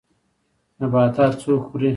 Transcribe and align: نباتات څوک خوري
نباتات 0.81 1.33
څوک 1.41 1.61
خوري 1.67 1.89